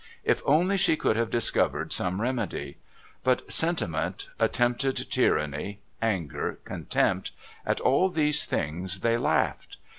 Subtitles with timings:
[0.23, 2.77] If only she could have discovered some remedy!
[3.23, 7.29] But sentiment, attempted tyranny, anger, contempt,
[7.67, 9.77] at all these things they laughed.